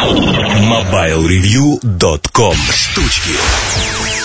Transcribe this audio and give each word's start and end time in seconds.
MobileReview.com 0.00 2.56
Штучки 2.72 3.32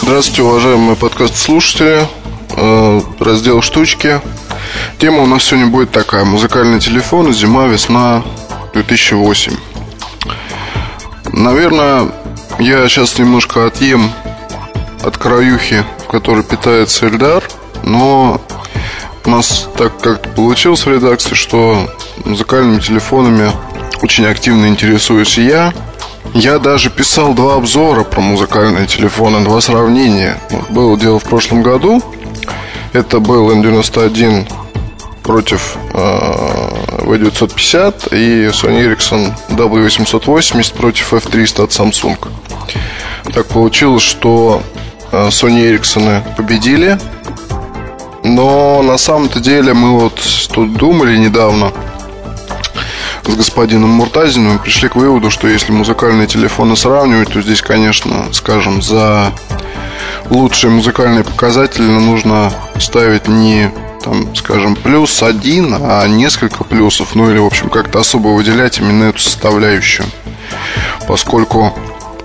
Здравствуйте, 0.01 0.43
уважаемые 0.43 0.95
подкаст-слушатели. 0.95 2.07
Э, 2.55 3.01
раздел 3.19 3.61
«Штучки». 3.61 4.21
Тема 4.99 5.23
у 5.23 5.25
нас 5.25 5.43
сегодня 5.43 5.67
будет 5.67 5.91
такая. 5.91 6.23
Музыкальный 6.23 6.79
телефон, 6.79 7.33
зима, 7.33 7.67
весна 7.67 8.23
2008. 8.73 9.51
Наверное, 11.33 12.09
я 12.57 12.87
сейчас 12.87 13.19
немножко 13.19 13.65
отъем 13.65 14.09
от 15.03 15.17
краюхи, 15.17 15.83
в 16.05 16.07
которой 16.07 16.45
питается 16.45 17.09
Эльдар, 17.09 17.43
но 17.83 18.39
у 19.25 19.29
нас 19.29 19.67
так 19.77 19.99
как-то 19.99 20.29
получилось 20.29 20.85
в 20.85 20.89
редакции, 20.89 21.35
что 21.35 21.93
музыкальными 22.23 22.79
телефонами 22.79 23.51
очень 24.01 24.25
активно 24.25 24.67
интересуюсь 24.67 25.37
я. 25.37 25.73
Я 26.33 26.59
даже 26.59 26.89
писал 26.89 27.33
два 27.33 27.55
обзора 27.55 28.03
про 28.03 28.21
музыкальные 28.21 28.87
телефоны, 28.87 29.43
два 29.43 29.61
сравнения. 29.61 30.37
Было 30.69 30.97
дело 30.99 31.19
в 31.19 31.23
прошлом 31.23 31.61
году. 31.61 32.01
Это 32.93 33.19
был 33.19 33.51
N91 33.51 34.47
против 35.23 35.77
э, 35.93 35.97
V950 37.01 38.15
и 38.15 38.47
Sony 38.49 38.85
Ericsson 38.85 39.33
W880 39.49 40.75
против 40.75 41.13
F300 41.13 41.63
от 41.63 41.71
Samsung. 41.71 42.17
Так 43.33 43.47
получилось, 43.47 44.03
что 44.03 44.61
э, 45.11 45.27
Sony 45.29 45.71
Ericsson 45.71 46.21
победили, 46.35 46.97
но 48.23 48.81
на 48.83 48.97
самом-то 48.97 49.39
деле 49.39 49.73
мы 49.73 49.99
вот 49.99 50.21
тут 50.51 50.73
думали 50.73 51.17
недавно 51.17 51.71
с 53.31 53.35
господином 53.35 53.89
Муртазиным 53.89 54.59
пришли 54.59 54.89
к 54.89 54.95
выводу, 54.95 55.29
что 55.31 55.47
если 55.47 55.71
музыкальные 55.71 56.27
телефоны 56.27 56.75
сравнивать, 56.75 57.31
то 57.33 57.41
здесь, 57.41 57.61
конечно, 57.61 58.27
скажем, 58.31 58.81
за 58.81 59.31
лучшие 60.29 60.71
музыкальные 60.71 61.23
показатели 61.23 61.83
нужно 61.83 62.51
ставить 62.79 63.27
не 63.27 63.71
там, 64.03 64.35
скажем, 64.35 64.75
плюс 64.75 65.23
один, 65.23 65.75
а 65.81 66.07
несколько 66.07 66.63
плюсов, 66.63 67.15
ну 67.15 67.29
или, 67.29 67.39
в 67.39 67.45
общем, 67.45 67.69
как-то 67.69 67.99
особо 67.99 68.29
выделять 68.29 68.79
именно 68.79 69.05
эту 69.05 69.19
составляющую, 69.19 70.05
поскольку, 71.07 71.73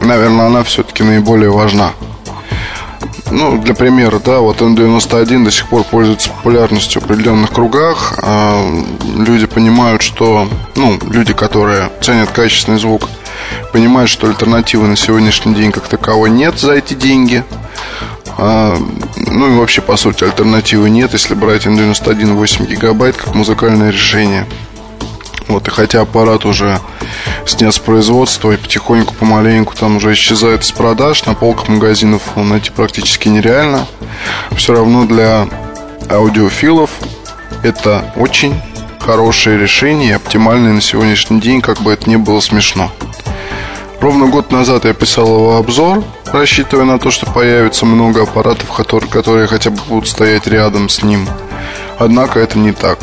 наверное, 0.01 0.47
она 0.47 0.63
все-таки 0.63 1.03
наиболее 1.03 1.51
важна. 1.51 1.93
Ну, 3.31 3.59
для 3.59 3.75
примера, 3.75 4.19
да, 4.19 4.41
вот 4.41 4.61
N91 4.61 5.45
до 5.45 5.51
сих 5.51 5.69
пор 5.69 5.85
пользуется 5.85 6.31
популярностью 6.31 7.01
в 7.01 7.05
определенных 7.05 7.51
кругах. 7.51 8.19
А, 8.23 8.65
люди 9.17 9.47
понимают, 9.47 10.03
что, 10.03 10.49
ну, 10.75 10.99
люди, 11.11 11.33
которые 11.33 11.91
ценят 12.01 12.31
качественный 12.31 12.79
звук, 12.79 13.09
понимают, 13.73 14.11
что 14.11 14.27
альтернативы 14.27 14.89
на 14.89 14.97
сегодняшний 14.97 15.55
день 15.55 15.71
как 15.71 15.87
таковой 15.87 16.31
нет 16.31 16.59
за 16.59 16.73
эти 16.73 16.95
деньги. 16.95 17.45
А, 18.37 18.77
ну 19.17 19.53
и 19.53 19.57
вообще, 19.57 19.81
по 19.81 19.97
сути, 19.97 20.25
альтернативы 20.25 20.91
нет, 20.91 21.13
если 21.13 21.35
брать 21.35 21.67
N91 21.67 22.35
8 22.35 22.67
гигабайт 22.67 23.17
как 23.17 23.35
музыкальное 23.35 23.91
решение. 23.91 24.47
Вот, 25.49 25.67
и 25.69 25.71
хотя 25.71 26.03
аппарат 26.03 26.45
уже 26.45 26.81
снят 27.47 27.75
с 27.75 27.79
производства 27.79 28.53
и 28.53 28.57
потихоньку, 28.57 29.15
помаленьку 29.15 29.75
там 29.75 29.97
уже 29.97 30.13
исчезает 30.13 30.63
из 30.63 30.71
продаж, 30.71 31.25
на 31.27 31.35
полках 31.35 31.69
магазинов 31.69 32.23
найти 32.37 32.71
практически 32.71 33.29
нереально. 33.29 33.87
Все 34.57 34.75
равно 34.75 35.07
для 35.07 35.49
аудиофилов 36.09 36.91
это 37.63 38.13
очень 38.17 38.55
хорошее 39.01 39.59
решение, 39.59 40.17
оптимальное 40.17 40.73
на 40.73 40.81
сегодняшний 40.81 41.41
день, 41.41 41.61
как 41.61 41.81
бы 41.81 41.93
это 41.93 42.09
ни 42.09 42.17
было 42.17 42.41
смешно. 42.41 42.93
Ровно 44.01 44.29
год 44.29 44.51
назад 44.51 44.85
я 44.87 44.95
писал 44.95 45.27
его 45.27 45.57
обзор, 45.57 46.03
рассчитывая 46.27 46.85
на 46.85 46.99
то, 46.99 47.11
что 47.11 47.27
появится 47.27 47.85
много 47.85 48.23
аппаратов, 48.23 48.71
которые, 48.73 49.11
которые 49.11 49.47
хотя 49.47 49.71
бы 49.71 49.81
будут 49.89 50.09
стоять 50.09 50.47
рядом 50.47 50.89
с 50.89 51.03
ним. 51.03 51.29
Однако 51.99 52.41
это 52.41 52.59
не 52.59 52.73
так. 52.73 52.99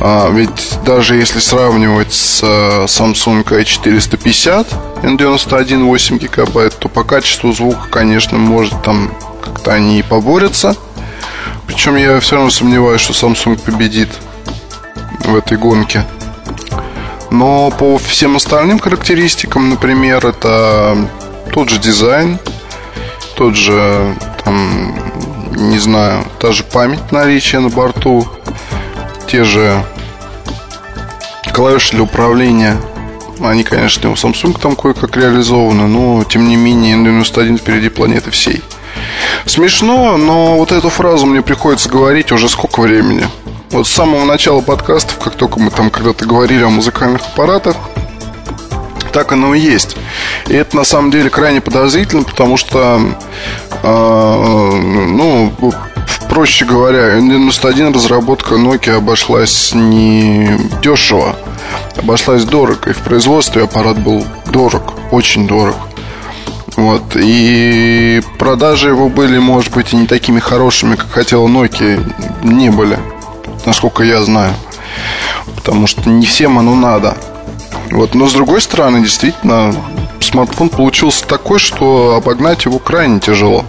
А, 0.00 0.30
ведь 0.30 0.78
даже 0.84 1.16
если 1.16 1.38
сравнивать 1.38 2.12
с 2.12 2.40
а, 2.42 2.84
Samsung 2.86 3.44
i450 3.44 4.66
N91 5.02 5.84
8 5.84 6.18
гигабайт, 6.18 6.78
то 6.78 6.88
по 6.88 7.04
качеству 7.04 7.52
звука, 7.52 7.88
конечно, 7.90 8.38
может 8.38 8.82
там 8.82 9.14
как-то 9.42 9.72
они 9.72 9.98
и 9.98 10.02
поборются. 10.02 10.76
Причем 11.66 11.96
я 11.96 12.20
все 12.20 12.36
равно 12.36 12.50
сомневаюсь, 12.50 13.00
что 13.00 13.12
Samsung 13.12 13.58
победит 13.58 14.08
в 15.20 15.34
этой 15.34 15.56
гонке. 15.56 16.04
Но 17.30 17.70
по 17.70 17.98
всем 17.98 18.36
остальным 18.36 18.78
характеристикам, 18.78 19.70
например, 19.70 20.24
это 20.26 20.96
тот 21.52 21.68
же 21.68 21.78
дизайн, 21.78 22.38
тот 23.36 23.56
же, 23.56 24.14
там, 24.44 24.94
не 25.50 25.78
знаю, 25.78 26.24
та 26.38 26.52
же 26.52 26.62
память 26.62 27.10
наличия 27.10 27.58
на 27.58 27.70
борту, 27.70 28.28
те 29.26 29.44
же 29.44 29.84
клавиши 31.52 31.92
для 31.92 32.02
управления. 32.02 32.76
Они, 33.40 33.64
конечно, 33.64 34.10
у 34.10 34.14
Samsung 34.14 34.58
там 34.60 34.76
кое-как 34.76 35.16
реализованы, 35.16 35.86
но, 35.86 36.24
тем 36.24 36.48
не 36.48 36.56
менее, 36.56 36.96
N91 36.96 37.58
впереди 37.58 37.88
планеты 37.88 38.30
всей. 38.30 38.62
Смешно, 39.46 40.16
но 40.16 40.56
вот 40.56 40.72
эту 40.72 40.88
фразу 40.88 41.26
мне 41.26 41.42
приходится 41.42 41.88
говорить 41.88 42.32
уже 42.32 42.48
сколько 42.48 42.80
времени. 42.80 43.26
Вот 43.70 43.86
с 43.86 43.90
самого 43.90 44.24
начала 44.24 44.60
подкастов, 44.60 45.18
как 45.18 45.34
только 45.34 45.58
мы 45.58 45.70
там 45.70 45.90
когда-то 45.90 46.24
говорили 46.26 46.62
о 46.62 46.70
музыкальных 46.70 47.22
аппаратах, 47.22 47.76
так 49.12 49.32
оно 49.32 49.54
и 49.54 49.60
есть. 49.60 49.96
И 50.48 50.54
это 50.54 50.76
на 50.76 50.84
самом 50.84 51.10
деле 51.10 51.30
крайне 51.30 51.60
подозрительно, 51.60 52.24
потому 52.24 52.56
что, 52.56 53.00
э, 53.82 54.70
ну, 54.72 55.52
проще 56.28 56.64
говоря, 56.64 57.18
N91 57.18 57.94
разработка 57.94 58.56
Nokia 58.56 58.96
обошлась 58.96 59.72
не 59.72 60.58
дешево, 60.82 61.36
обошлась 61.96 62.44
дорого. 62.44 62.90
И 62.90 62.92
в 62.92 62.98
производстве 62.98 63.62
аппарат 63.64 63.98
был 63.98 64.26
дорог, 64.46 64.94
очень 65.12 65.46
дорог. 65.46 65.76
Вот. 66.76 67.02
И 67.14 68.20
продажи 68.38 68.88
его 68.88 69.08
были, 69.08 69.38
может 69.38 69.72
быть, 69.72 69.92
и 69.92 69.96
не 69.96 70.06
такими 70.06 70.40
хорошими, 70.40 70.96
как 70.96 71.10
хотела 71.10 71.46
Nokia. 71.46 72.02
Не 72.42 72.70
были, 72.70 72.98
насколько 73.64 74.02
я 74.02 74.22
знаю. 74.22 74.54
Потому 75.54 75.86
что 75.86 76.08
не 76.10 76.26
всем 76.26 76.58
оно 76.58 76.74
надо. 76.74 77.16
Вот. 77.90 78.14
Но 78.14 78.28
с 78.28 78.32
другой 78.32 78.60
стороны, 78.60 79.02
действительно, 79.02 79.74
смартфон 80.20 80.68
получился 80.68 81.26
такой, 81.26 81.58
что 81.58 82.16
обогнать 82.16 82.64
его 82.64 82.78
крайне 82.78 83.20
тяжело. 83.20 83.64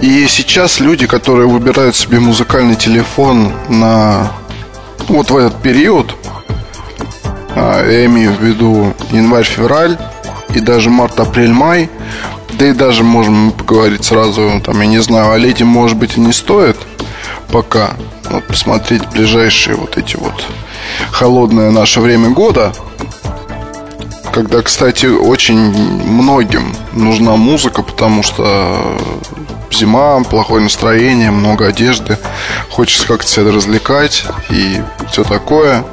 И 0.00 0.26
сейчас 0.28 0.78
люди, 0.80 1.06
которые 1.06 1.48
выбирают 1.48 1.96
себе 1.96 2.20
музыкальный 2.20 2.76
телефон 2.76 3.52
на 3.68 4.30
вот 5.08 5.30
в 5.30 5.36
этот 5.36 5.60
период, 5.62 6.14
а, 7.54 7.82
я 7.88 8.04
имею 8.04 8.32
в 8.34 8.42
виду 8.42 8.94
январь-февраль 9.10 9.96
и 10.54 10.60
даже 10.60 10.90
март-апрель-май, 10.90 11.88
да 12.58 12.68
и 12.68 12.72
даже 12.72 13.04
можем 13.04 13.52
поговорить 13.52 14.04
сразу, 14.04 14.60
там, 14.64 14.80
я 14.80 14.86
не 14.86 14.98
знаю, 14.98 15.32
о 15.32 15.38
лете, 15.38 15.64
может 15.64 15.96
быть, 15.96 16.16
и 16.16 16.20
не 16.20 16.32
стоит 16.32 16.76
пока. 17.50 17.94
Вот 18.30 18.46
посмотреть 18.46 19.06
ближайшие 19.08 19.76
вот 19.76 19.96
эти 19.96 20.16
вот 20.16 20.44
холодное 21.10 21.70
наше 21.70 22.00
время 22.00 22.30
года, 22.30 22.72
когда, 24.32 24.60
кстати, 24.60 25.06
очень 25.06 25.56
многим 25.56 26.74
нужна 26.92 27.36
музыка, 27.36 27.82
потому 27.82 28.22
что 28.22 28.98
зима, 29.70 30.22
плохое 30.24 30.62
настроение, 30.62 31.30
много 31.30 31.66
одежды, 31.66 32.18
хочется 32.70 33.06
как-то 33.06 33.28
себя 33.28 33.52
развлекать 33.52 34.24
и 34.50 34.80
все 35.10 35.24
такое. 35.24 35.84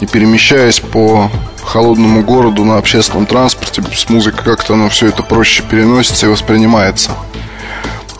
И 0.00 0.06
перемещаясь 0.06 0.80
по 0.80 1.30
холодному 1.64 2.22
городу 2.22 2.64
на 2.64 2.78
общественном 2.78 3.26
транспорте 3.26 3.82
с 3.94 4.08
музыкой 4.08 4.44
как-то 4.44 4.74
оно 4.74 4.88
все 4.88 5.08
это 5.08 5.22
проще 5.22 5.62
переносится 5.62 6.26
и 6.26 6.30
воспринимается. 6.30 7.10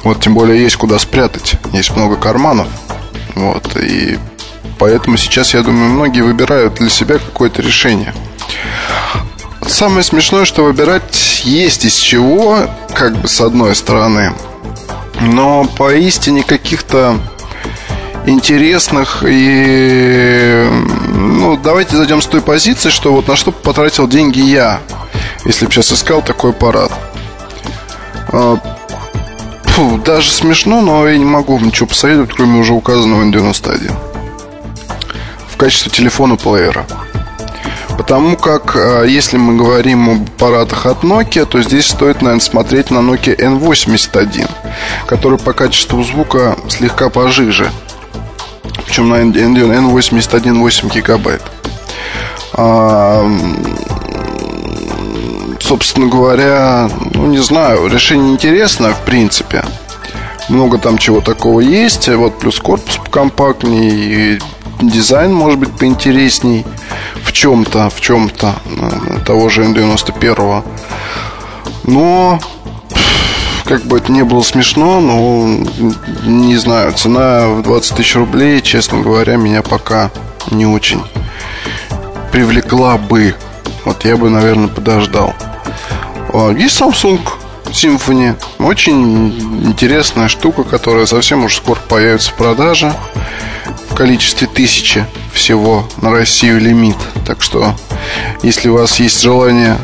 Вот 0.05 0.21
тем 0.21 0.35
более 0.35 0.63
есть 0.63 0.77
куда 0.77 0.99
спрятать, 0.99 1.57
есть 1.73 1.95
много 1.97 2.17
карманов. 2.17 2.69
Вот, 3.35 3.77
и 3.77 4.19
поэтому 4.79 5.17
сейчас, 5.17 5.55
я 5.55 5.63
думаю, 5.63 5.91
многие 5.91 6.23
выбирают 6.23 6.75
для 6.75 6.89
себя 6.89 7.19
какое-то 7.19 7.63
решение. 7.63 8.15
Самое 9.67 10.03
смешное, 10.03 10.45
что 10.45 10.65
выбирать 10.65 11.43
есть 11.45 11.85
из 11.85 11.95
чего, 11.95 12.69
как 12.95 13.17
бы 13.17 13.29
с 13.29 13.41
одной 13.41 13.75
стороны. 13.75 14.33
Но 15.21 15.65
поистине 15.65 16.43
каких-то 16.43 17.19
интересных 18.27 19.25
и... 19.27 20.69
Ну, 21.15 21.57
давайте 21.57 21.97
зайдем 21.97 22.23
с 22.23 22.27
той 22.27 22.41
позиции, 22.41 22.91
что 22.91 23.13
вот 23.13 23.29
на 23.29 23.37
что 23.37 23.53
потратил 23.53 24.09
деньги 24.09 24.41
я, 24.41 24.81
если 25.45 25.67
бы 25.67 25.73
сейчас 25.73 25.93
искал 25.93 26.23
такой 26.23 26.51
аппарат. 26.51 26.93
А, 28.33 28.59
фу, 29.65 29.99
даже 30.05 30.31
смешно, 30.31 30.81
но 30.81 31.07
я 31.09 31.17
не 31.19 31.25
могу 31.25 31.59
ничего 31.59 31.87
посоветовать, 31.87 32.33
кроме 32.35 32.61
уже 32.61 32.73
указанного 32.73 33.23
N91. 33.25 33.95
В 35.49 35.57
качестве 35.57 35.91
телефона 35.91 36.37
плеера. 36.37 36.87
Потому 38.01 38.35
как, 38.35 38.77
э, 38.77 39.05
если 39.07 39.37
мы 39.37 39.57
говорим 39.57 40.09
об 40.09 40.23
аппаратах 40.23 40.87
от 40.87 41.05
Nokia, 41.05 41.45
то 41.45 41.61
здесь 41.61 41.87
стоит, 41.87 42.23
наверное, 42.23 42.41
смотреть 42.41 42.91
на 42.91 43.01
Nokia 43.01 43.37
N81, 43.37 44.49
который 45.07 45.39
по 45.39 45.53
качеству 45.53 46.03
звука 46.03 46.57
слегка 46.71 47.11
пожиже. 47.11 47.71
Причем 48.87 49.11
на 49.11 49.17
N81 49.17 50.61
8 50.61 50.89
гигабайт. 50.89 51.43
А, 52.55 53.31
собственно 55.61 56.07
говоря, 56.07 56.89
ну, 57.13 57.27
не 57.27 57.43
знаю, 57.43 57.87
решение 57.87 58.33
интересное, 58.33 58.95
в 58.95 59.01
принципе. 59.01 59.63
Много 60.49 60.79
там 60.79 60.97
чего 60.97 61.21
такого 61.21 61.61
есть. 61.61 62.09
Вот 62.09 62.39
плюс 62.39 62.61
корпус 62.61 62.99
компактнее, 63.11 64.37
и 64.37 64.41
дизайн 64.81 65.35
может 65.35 65.59
быть 65.59 65.77
поинтересней 65.77 66.65
в 67.31 67.33
чем-то, 67.33 67.91
в 67.91 68.01
чем-то 68.01 68.57
э, 68.67 69.21
того 69.25 69.49
же 69.51 69.63
N91. 69.63 70.65
Но 71.85 72.41
как 73.65 73.85
бы 73.85 73.99
это 73.99 74.11
не 74.11 74.25
было 74.25 74.43
смешно, 74.43 75.01
но 75.01 75.47
не 76.25 76.57
знаю, 76.57 76.93
цена 76.93 77.47
в 77.47 77.63
20 77.63 77.97
тысяч 77.97 78.17
рублей, 78.17 78.61
честно 78.63 79.01
говоря, 79.01 79.37
меня 79.37 79.63
пока 79.63 80.11
не 80.51 80.67
очень 80.67 81.03
привлекла 82.33 82.99
бы. 82.99 83.37
Вот 83.85 84.05
я 84.05 84.17
бы, 84.17 84.29
наверное, 84.29 84.67
подождал. 84.67 85.33
А, 86.33 86.51
есть 86.51 86.81
Samsung 86.81 87.21
Symphony. 87.67 88.35
Очень 88.59 89.29
интересная 89.69 90.27
штука, 90.27 90.65
которая 90.65 91.07
совсем 91.07 91.45
уж 91.45 91.55
скоро 91.55 91.79
появится 91.89 92.33
в 92.33 92.35
продаже 92.35 92.93
в 93.89 93.95
количестве 93.95 94.49
тысячи 94.49 95.07
всего 95.33 95.89
на 96.01 96.11
Россию 96.11 96.61
лимит. 96.61 96.97
Так 97.27 97.43
что, 97.43 97.75
если 98.43 98.69
у 98.69 98.75
вас 98.75 99.01
есть 99.01 99.21
желание 99.23 99.77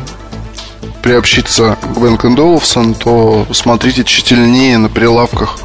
приобщиться 1.01 1.77
к 1.81 1.99
Бэнк 1.99 2.25
Olufsen, 2.25 2.95
то 2.95 3.47
смотрите 3.53 4.03
тщательнее 4.03 4.77
на 4.77 4.89
прилавках 4.89 5.57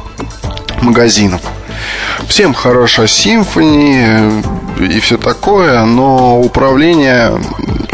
магазинов. 0.81 1.41
Всем 2.27 2.53
хороша 2.53 3.03
Symphony 3.03 4.45
и 4.79 4.99
все 4.99 5.17
такое, 5.17 5.83
но 5.85 6.39
управление 6.39 7.39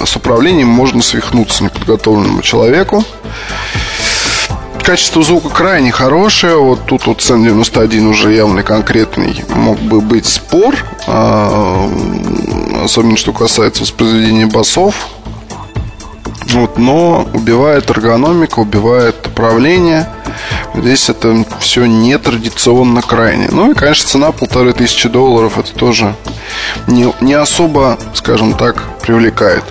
с 0.06 0.16
управлением 0.16 0.68
можно 0.68 1.02
свихнуться 1.02 1.64
неподготовленному 1.64 2.42
человеку. 2.42 3.04
Качество 4.90 5.22
звука 5.22 5.50
крайне 5.50 5.92
хорошее. 5.92 6.58
Вот 6.58 6.88
тут 6.88 7.06
вот 7.06 7.22
цен 7.22 7.44
91 7.44 8.08
уже 8.08 8.34
явный 8.34 8.64
конкретный 8.64 9.46
мог 9.50 9.78
бы 9.78 10.02
быть 10.02 10.26
спор. 10.26 10.76
А, 11.06 11.88
особенно 12.84 13.16
что 13.16 13.32
касается 13.32 13.84
воспроизведения 13.84 14.48
басов. 14.48 14.96
Вот, 16.46 16.80
но 16.80 17.30
убивает 17.36 17.92
эргономика, 17.92 18.62
убивает 18.62 19.28
управление. 19.28 20.10
Здесь 20.74 21.08
это 21.08 21.46
все 21.60 21.86
нетрадиционно 21.86 23.04
крайне. 23.04 23.48
Ну 23.52 23.70
и, 23.70 23.76
конечно, 23.76 24.10
цена 24.10 24.32
полторы 24.32 24.74
тысячи 24.74 25.08
долларов 25.08 25.60
это 25.60 25.72
тоже 25.76 26.16
не, 26.88 27.14
не 27.22 27.36
особо, 27.36 28.00
скажем 28.16 28.56
так, 28.56 28.82
привлекает. 29.04 29.66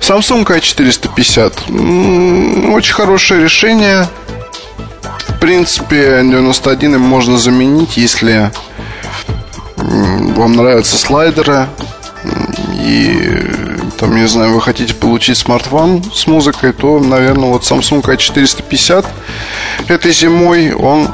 Samsung 0.00 0.44
A450 0.44 2.74
очень 2.74 2.92
хорошее 2.92 3.44
решение 3.44 4.08
принципе, 5.42 6.20
91 6.22 6.94
им 6.94 7.00
можно 7.00 7.36
заменить, 7.36 7.96
если 7.96 8.52
вам 9.76 10.52
нравятся 10.52 10.96
слайдеры. 10.96 11.66
И 12.74 13.40
там, 13.98 14.14
не 14.14 14.28
знаю, 14.28 14.54
вы 14.54 14.60
хотите 14.60 14.94
получить 14.94 15.36
смартфон 15.36 16.04
с 16.14 16.28
музыкой, 16.28 16.72
то, 16.72 17.00
наверное, 17.00 17.48
вот 17.48 17.62
Samsung 17.62 18.02
A450 18.02 19.04
этой 19.88 20.12
зимой 20.12 20.72
он 20.74 21.08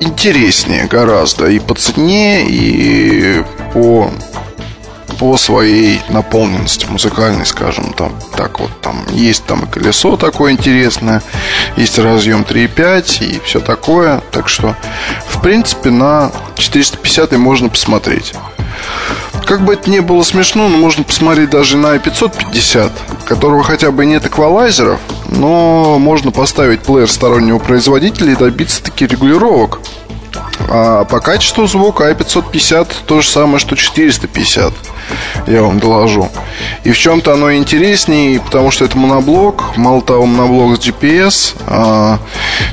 интереснее 0.00 0.86
гораздо 0.86 1.48
и 1.48 1.58
по 1.58 1.74
цене, 1.74 2.46
и 2.48 3.44
по 3.74 4.10
по 5.22 5.36
своей 5.36 6.00
наполненности 6.08 6.84
музыкальной, 6.86 7.46
скажем, 7.46 7.92
там, 7.92 8.12
так 8.36 8.58
вот, 8.58 8.72
там, 8.80 9.06
есть 9.12 9.44
там 9.44 9.64
и 9.64 9.70
колесо 9.70 10.16
такое 10.16 10.50
интересное, 10.50 11.22
есть 11.76 11.96
разъем 12.00 12.42
3.5 12.42 13.24
и 13.24 13.40
все 13.44 13.60
такое, 13.60 14.20
так 14.32 14.48
что, 14.48 14.74
в 15.28 15.40
принципе, 15.40 15.90
на 15.90 16.32
450 16.56 17.30
можно 17.36 17.68
посмотреть. 17.68 18.34
Как 19.46 19.64
бы 19.64 19.74
это 19.74 19.88
ни 19.90 20.00
было 20.00 20.24
смешно, 20.24 20.68
но 20.68 20.76
можно 20.76 21.04
посмотреть 21.04 21.50
даже 21.50 21.76
на 21.76 21.96
550, 21.96 22.90
которого 23.24 23.62
хотя 23.62 23.92
бы 23.92 24.04
нет 24.04 24.26
эквалайзеров, 24.26 24.98
но 25.28 26.00
можно 26.00 26.32
поставить 26.32 26.80
плеер 26.80 27.08
стороннего 27.08 27.60
производителя 27.60 28.32
и 28.32 28.36
добиться 28.36 28.82
таки 28.82 29.06
регулировок. 29.06 29.78
А 30.68 31.04
по 31.04 31.20
качеству 31.20 31.68
звука 31.68 32.10
i550 32.10 32.88
то 33.06 33.20
же 33.20 33.28
самое, 33.28 33.60
что 33.60 33.76
450 33.76 34.72
я 35.46 35.62
вам 35.62 35.78
доложу. 35.78 36.28
И 36.84 36.92
в 36.92 36.98
чем-то 36.98 37.34
оно 37.34 37.54
интереснее, 37.54 38.40
потому 38.40 38.70
что 38.70 38.84
это 38.84 38.96
моноблок, 38.96 39.76
мало 39.76 40.02
того, 40.02 40.26
моноблок 40.26 40.80
с 40.80 40.86
GPS. 40.86 41.54
А, 41.66 42.18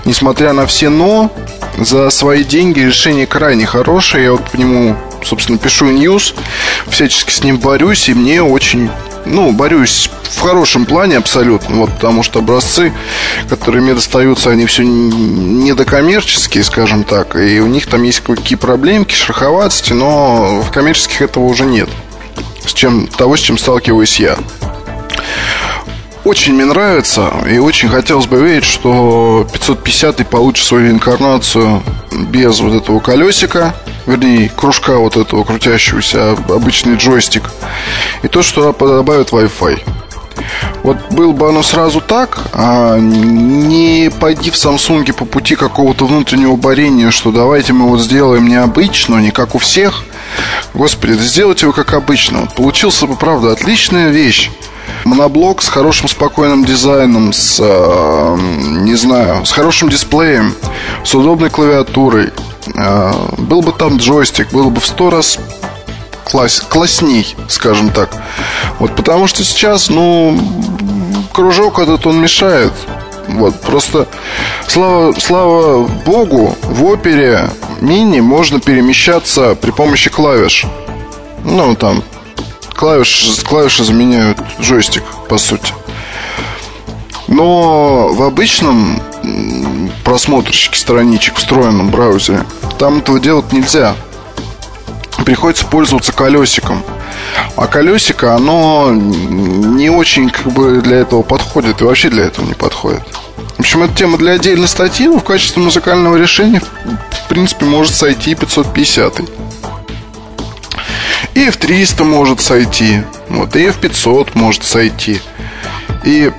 несмотря 0.06 0.54
на 0.54 0.66
все 0.66 0.90
«но», 0.90 1.32
за 1.78 2.10
свои 2.10 2.44
деньги 2.44 2.80
решение 2.80 3.26
крайне 3.26 3.66
хорошее. 3.66 4.26
Я 4.26 4.32
вот 4.34 4.50
по 4.50 4.58
нему, 4.58 4.96
собственно, 5.24 5.58
пишу 5.58 5.86
ньюс, 5.92 6.34
всячески 6.90 7.32
с 7.32 7.44
ним 7.44 7.58
борюсь, 7.58 8.10
и 8.10 8.14
мне 8.14 8.44
очень 8.44 8.90
ну, 9.26 9.52
борюсь 9.52 10.10
в 10.24 10.40
хорошем 10.40 10.86
плане 10.86 11.18
абсолютно, 11.18 11.76
вот, 11.76 11.92
потому 11.92 12.24
что 12.24 12.40
образцы, 12.40 12.94
которые 13.50 13.82
мне 13.82 13.94
достаются, 13.94 14.50
они 14.50 14.66
все 14.66 14.84
недокоммерческие, 14.84 16.64
скажем 16.64 17.04
так, 17.04 17.36
и 17.36 17.60
у 17.60 17.68
них 17.68 17.88
там 17.88 18.04
есть 18.04 18.22
какие 18.22 18.58
проблемки, 18.58 19.14
шероховатости, 19.14 19.94
но 19.94 20.62
в 20.62 20.72
коммерческих 20.72 21.22
этого 21.22 21.46
уже 21.46 21.66
нет 21.66 21.90
с 22.70 22.74
чем, 22.74 23.08
того, 23.08 23.36
с 23.36 23.40
чем 23.40 23.58
сталкиваюсь 23.58 24.20
я. 24.20 24.38
Очень 26.24 26.54
мне 26.54 26.66
нравится 26.66 27.34
и 27.50 27.58
очень 27.58 27.90
хотелось 27.90 28.28
бы 28.28 28.38
верить, 28.38 28.66
что 28.66 29.48
550 29.52 30.28
получит 30.28 30.66
свою 30.66 30.92
инкарнацию 30.92 31.82
без 32.12 32.60
вот 32.60 32.74
этого 32.74 33.00
колесика, 33.00 33.74
вернее, 34.06 34.52
кружка 34.56 34.98
вот 34.98 35.18
этого 35.18 35.44
крутящегося, 35.44 36.32
обычный 36.50 36.96
джойстик, 36.96 37.50
и 38.22 38.28
то, 38.28 38.44
что 38.44 38.74
добавит 38.74 39.30
Wi-Fi. 39.30 39.82
Вот 40.84 40.98
был 41.12 41.34
бы 41.34 41.50
оно 41.50 41.64
сразу 41.64 42.02
так, 42.02 42.40
а 42.54 42.98
не 42.98 44.12
пойди 44.20 44.52
в 44.52 44.56
Samsung 44.56 45.12
по 45.14 45.26
пути 45.26 45.56
какого-то 45.56 46.06
внутреннего 46.06 46.56
борения, 46.56 47.12
что 47.12 47.32
давайте 47.32 47.74
мы 47.74 47.88
вот 47.88 48.00
сделаем 48.00 48.48
необычно, 48.48 49.18
не 49.18 49.32
как 49.32 49.56
у 49.56 49.58
всех. 49.58 50.04
Господи, 50.74 51.14
да 51.14 51.24
сделайте 51.24 51.66
его 51.66 51.74
как 51.74 51.94
обычно. 51.94 52.42
Вот 52.42 52.56
получился 52.56 53.08
бы, 53.08 53.16
правда, 53.16 53.52
отличная 53.52 54.10
вещь. 54.10 54.52
Моноблок 55.06 55.62
с 55.62 55.70
хорошим 55.70 56.08
спокойным 56.08 56.66
дизайном, 56.66 57.32
с, 57.32 57.58
э, 57.60 58.38
не 58.82 58.96
знаю, 58.96 59.46
с 59.46 59.52
хорошим 59.52 59.90
дисплеем, 59.90 60.56
с 61.04 61.14
удобной 61.16 61.50
клавиатурой. 61.50 62.32
Э, 62.76 63.14
был 63.38 63.62
бы 63.62 63.72
там 63.72 63.98
джойстик, 63.98 64.52
было 64.52 64.70
бы 64.70 64.82
в 64.82 64.86
сто 64.86 65.10
раз 65.10 65.40
класс, 66.30 66.62
классней, 66.68 67.36
скажем 67.48 67.90
так. 67.90 68.10
Вот 68.80 68.96
потому 68.96 69.28
что 69.28 69.44
сейчас, 69.44 69.90
ну, 69.90 70.40
кружок 71.34 71.80
этот 71.80 72.06
он 72.06 72.22
мешает. 72.22 72.74
Вот, 73.36 73.60
просто 73.62 74.08
слава, 74.68 75.14
слава 75.14 75.88
богу, 76.06 76.56
в 76.64 76.86
опере 76.86 77.50
мини 77.80 78.20
можно 78.20 78.60
перемещаться 78.60 79.56
при 79.56 79.72
помощи 79.72 80.10
клавиш. 80.10 80.66
Ну, 81.44 81.76
там, 81.76 82.04
клавиш, 82.76 83.40
клавиши 83.46 83.84
заменяют 83.84 84.40
джойстик, 84.60 85.04
по 85.30 85.38
сути. 85.38 85.74
Но 87.28 88.10
в 88.10 88.24
обычном 88.24 89.02
просмотрщике 90.04 90.78
страничек, 90.78 91.36
встроенном 91.36 91.92
браузере, 91.92 92.44
там 92.78 93.00
этого 93.00 93.20
делать 93.20 93.52
нельзя 93.54 93.96
приходится 95.30 95.66
пользоваться 95.66 96.12
колесиком. 96.12 96.84
А 97.56 97.68
колесико, 97.68 98.36
оно 98.36 98.92
не 98.92 99.90
очень 99.90 100.30
как 100.30 100.48
бы 100.52 100.82
для 100.82 100.98
этого 100.98 101.22
подходит 101.22 101.82
и 101.82 101.84
вообще 101.84 102.10
для 102.10 102.26
этого 102.26 102.46
не 102.46 102.54
подходит. 102.54 103.02
В 103.58 103.60
общем, 103.60 103.84
это 103.84 103.94
тема 103.94 104.18
для 104.18 104.34
отдельной 104.34 104.68
статьи, 104.68 105.08
но 105.08 105.20
в 105.20 105.24
качестве 105.24 105.62
музыкального 105.62 106.16
решения, 106.16 106.62
в 106.62 107.28
принципе, 107.28 107.66
может 107.66 107.94
сойти 107.94 108.34
550. 108.34 109.22
И 111.34 111.48
F300 111.48 112.04
может 112.06 112.40
сойти, 112.40 113.04
вот, 113.28 113.56
и 113.56 113.68
F500 113.68 114.30
может 114.36 114.64
сойти. 114.64 115.22
И 116.06 116.32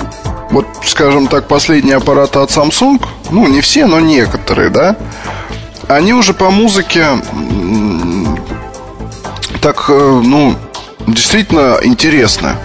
вот, 0.51 0.67
скажем 0.85 1.29
так, 1.29 1.47
последние 1.47 1.97
аппараты 1.97 2.39
от 2.39 2.51
Samsung, 2.51 3.05
ну, 3.31 3.47
не 3.47 3.61
все, 3.61 3.87
но 3.87 4.01
некоторые, 4.01 4.71
да, 4.71 4.97
они 5.89 6.15
уже 6.15 6.35
по 6.35 6.51
музыке 6.51 7.07
так, 9.61 9.85
э, 9.89 10.21
ну, 10.25 10.57
действительно 11.15 11.79
интересны. 11.83 12.57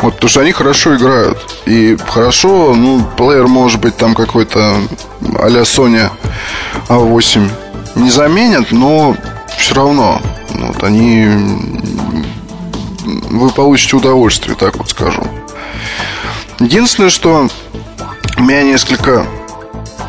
Вот, 0.00 0.14
потому 0.14 0.28
что 0.28 0.40
они 0.40 0.52
хорошо 0.52 0.96
играют. 0.96 1.38
И 1.66 1.96
хорошо, 2.08 2.74
ну, 2.74 3.04
плеер 3.16 3.46
может 3.46 3.80
быть 3.80 3.96
там 3.96 4.14
какой-то 4.14 4.76
а-ля 5.38 5.62
Sony 5.62 6.10
A8 6.88 7.50
не 7.96 8.10
заменят, 8.10 8.70
но 8.72 9.16
все 9.56 9.74
равно 9.74 10.20
вот, 10.50 10.82
они 10.82 11.26
вы 13.04 13.50
получите 13.50 13.96
удовольствие, 13.96 14.56
так 14.56 14.76
вот 14.76 14.90
скажу. 14.90 15.22
Единственное, 16.60 17.10
что 17.10 17.48
меня 18.38 18.62
несколько 18.62 19.26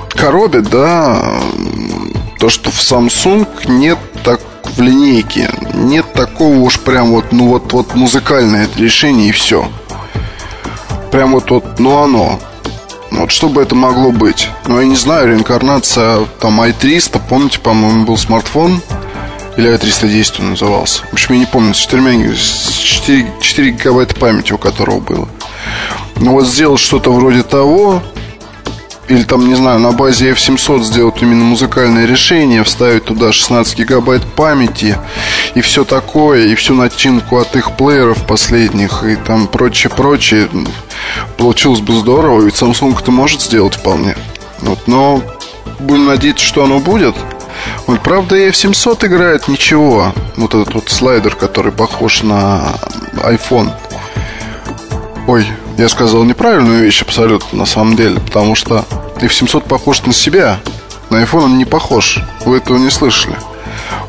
коробит, 0.09 0.69
да, 0.69 1.39
то, 2.39 2.49
что 2.49 2.71
в 2.71 2.79
Samsung 2.79 3.47
нет 3.67 3.97
в 4.75 4.81
линейке 4.81 5.49
нет 5.73 6.11
такого 6.13 6.57
уж 6.57 6.79
прям 6.79 7.11
вот, 7.11 7.31
ну 7.31 7.47
вот, 7.47 7.71
вот 7.73 7.95
музыкальное 7.95 8.67
решение 8.77 9.29
и 9.29 9.31
все. 9.31 9.67
Прям 11.11 11.33
вот, 11.33 11.49
вот, 11.49 11.79
ну 11.79 12.03
оно. 12.03 12.39
Вот 13.11 13.31
что 13.31 13.47
бы 13.47 13.61
это 13.61 13.75
могло 13.75 14.11
быть? 14.11 14.49
Ну, 14.67 14.79
я 14.79 14.85
не 14.85 14.95
знаю, 14.95 15.29
реинкарнация 15.29 16.25
там 16.41 16.59
i300, 16.59 17.21
помните, 17.29 17.59
по-моему, 17.59 18.05
был 18.05 18.17
смартфон, 18.17 18.81
или 19.55 19.73
i310 19.73 20.35
он 20.39 20.49
назывался. 20.51 21.03
В 21.03 21.13
общем, 21.13 21.35
я 21.35 21.39
не 21.39 21.45
помню, 21.45 21.73
с 21.73 21.77
4, 21.77 22.35
4, 22.35 23.33
4 23.39 23.71
гигабайта 23.71 24.15
памяти 24.15 24.53
у 24.53 24.57
которого 24.57 24.99
было. 24.99 25.29
Ну, 26.17 26.31
вот 26.31 26.45
сделал 26.45 26.77
что-то 26.77 27.13
вроде 27.13 27.43
того, 27.43 28.01
или 29.07 29.23
там, 29.23 29.47
не 29.47 29.55
знаю, 29.55 29.79
на 29.79 29.91
базе 29.91 30.31
F700 30.31 30.83
сделать 30.83 31.21
именно 31.21 31.43
музыкальное 31.43 32.05
решение, 32.05 32.63
вставить 32.63 33.05
туда 33.05 33.31
16 33.31 33.77
гигабайт 33.77 34.23
памяти 34.23 34.97
и 35.53 35.61
все 35.61 35.83
такое, 35.83 36.47
и 36.47 36.55
всю 36.55 36.73
начинку 36.73 37.37
от 37.37 37.55
их 37.55 37.75
плееров 37.77 38.25
последних 38.25 39.03
и 39.03 39.15
там 39.15 39.47
прочее-прочее, 39.47 40.49
получилось 41.37 41.81
бы 41.81 41.93
здорово, 41.93 42.41
ведь 42.41 42.55
Samsung 42.55 42.99
это 42.99 43.11
может 43.11 43.41
сделать 43.41 43.75
вполне. 43.75 44.15
Вот, 44.59 44.87
но 44.87 45.21
будем 45.79 46.05
надеяться, 46.05 46.45
что 46.45 46.63
оно 46.63 46.79
будет. 46.79 47.15
Вот, 47.87 48.01
правда, 48.01 48.35
F700 48.35 49.05
играет 49.05 49.47
ничего. 49.47 50.13
Вот 50.35 50.55
этот 50.55 50.73
вот 50.73 50.89
слайдер, 50.89 51.35
который 51.35 51.71
похож 51.71 52.23
на 52.23 52.73
iPhone. 53.23 53.71
Ой, 55.27 55.45
я 55.77 55.89
сказал 55.89 56.23
неправильную 56.23 56.83
вещь 56.83 57.01
абсолютно, 57.01 57.59
на 57.59 57.65
самом 57.65 57.95
деле, 57.95 58.19
потому 58.19 58.55
что 58.55 58.85
F700 59.17 59.67
похож 59.67 60.03
на 60.03 60.13
себя, 60.13 60.59
на 61.09 61.23
iPhone 61.23 61.45
он 61.45 61.57
не 61.57 61.65
похож. 61.65 62.19
Вы 62.45 62.57
этого 62.57 62.77
не 62.77 62.89
слышали. 62.89 63.35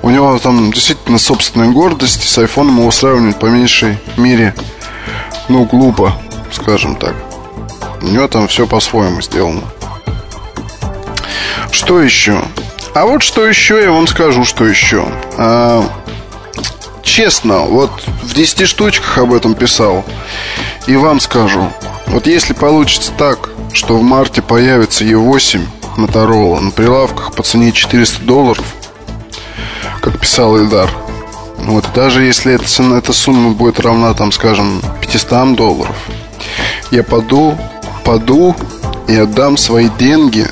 У 0.03 0.11
него 0.11 0.39
там 0.39 0.73
действительно 0.73 1.19
собственная 1.19 1.71
гордость, 1.71 2.23
с 2.23 2.39
iPhone 2.39 2.79
его 2.79 2.91
сравнивать 2.91 3.39
по 3.39 3.47
меньшей 3.47 3.99
мере, 4.17 4.55
ну, 5.49 5.65
глупо, 5.65 6.15
скажем 6.53 6.97
так. 6.97 7.15
У 8.03 8.07
него 8.07 8.29
там 8.29 8.47
все 8.49 8.67
по-своему 8.67 9.21
сделано. 9.21 9.63
Что 11.71 12.01
еще? 12.01 12.43
А 12.95 13.05
вот 13.05 13.23
что 13.23 13.47
еще, 13.47 13.83
я 13.83 13.91
вам 13.91 14.07
скажу, 14.07 14.45
что 14.45 14.65
еще. 14.65 15.07
А, 15.37 15.85
честно, 17.03 17.61
вот 17.61 17.91
в 18.23 18.35
10 18.35 18.67
штучках 18.67 19.19
об 19.19 19.35
этом 19.35 19.55
писал. 19.55 20.05
И 20.87 20.95
вам 20.95 21.19
скажу, 21.19 21.69
вот 22.07 22.29
если 22.29 22.53
получится 22.53 23.11
так, 23.19 23.51
что 23.73 23.97
в 23.97 24.03
марте 24.03 24.41
появится 24.41 25.05
E8 25.05 25.67
Motorola 25.97 26.61
на 26.61 26.71
прилавках 26.71 27.35
по 27.35 27.43
цене 27.43 27.73
400 27.73 28.23
долларов, 28.23 28.65
как 30.01 30.21
писал 30.21 30.57
Эльдар, 30.57 30.89
вот, 31.59 31.85
даже 31.93 32.23
если 32.23 32.55
эта, 32.55 32.69
цена, 32.69 32.99
эта 32.99 33.13
сумма 33.13 33.51
будет 33.51 33.81
равна, 33.81 34.15
там, 34.15 34.31
скажем, 34.31 34.81
500 35.01 35.57
долларов, 35.57 35.97
я 36.93 37.03
паду, 37.03 37.59
паду 38.05 38.55
и 39.09 39.17
отдам 39.17 39.57
свои 39.57 39.89
деньги 39.89 40.47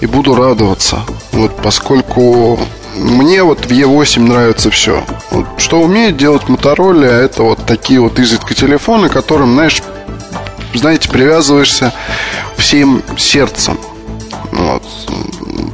и 0.00 0.06
буду 0.06 0.34
радоваться. 0.34 1.00
Вот, 1.32 1.54
поскольку 1.62 2.58
мне 2.96 3.42
вот 3.42 3.66
в 3.66 3.70
E8 3.70 4.20
нравится 4.20 4.70
все. 4.70 5.04
Вот, 5.30 5.46
что 5.58 5.80
умеет 5.80 6.16
делать 6.16 6.44
Motorola, 6.44 7.06
это 7.06 7.42
вот 7.42 7.64
такие 7.66 8.00
вот 8.00 8.18
изредка 8.18 8.54
телефоны, 8.54 9.08
которым, 9.08 9.54
знаешь, 9.54 9.82
знаете, 10.74 11.08
привязываешься 11.08 11.92
всем 12.56 13.02
сердцем. 13.18 13.78
Вот. 14.52 14.82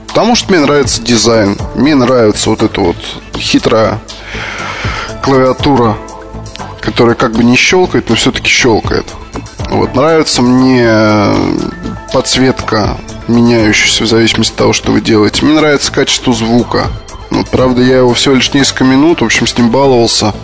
Потому 0.08 0.34
что 0.34 0.50
мне 0.52 0.60
нравится 0.60 1.02
дизайн, 1.02 1.56
мне 1.74 1.94
нравится 1.94 2.50
вот 2.50 2.62
эта 2.62 2.80
вот 2.80 2.96
хитрая 3.36 3.98
клавиатура, 5.22 5.96
которая 6.80 7.14
как 7.14 7.32
бы 7.32 7.44
не 7.44 7.56
щелкает, 7.56 8.10
но 8.10 8.16
все-таки 8.16 8.48
щелкает. 8.48 9.06
Вот. 9.70 9.94
Нравится 9.94 10.42
мне 10.42 10.90
подсветка, 12.12 12.98
меняющаяся 13.28 14.04
в 14.04 14.06
зависимости 14.08 14.52
от 14.52 14.58
того, 14.58 14.72
что 14.72 14.92
вы 14.92 15.00
делаете. 15.00 15.44
Мне 15.44 15.54
нравится 15.54 15.92
качество 15.92 16.34
звука. 16.34 16.88
Правда, 17.50 17.82
я 17.82 17.98
его 17.98 18.14
всего 18.14 18.34
лишь 18.34 18.52
несколько 18.54 18.84
минут, 18.84 19.20
в 19.20 19.24
общем, 19.24 19.46
с 19.46 19.56
ним 19.56 19.70
баловался 19.70 20.34